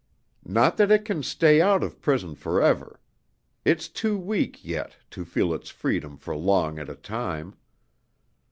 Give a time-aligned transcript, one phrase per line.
[0.47, 2.99] Not that it can stay out of prison forever.
[3.63, 7.53] It's too weak, yet, to feel its freedom for long at a time.